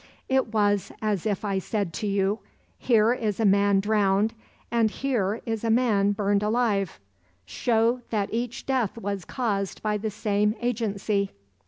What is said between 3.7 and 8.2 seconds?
drowned, and here is a man burned alive: show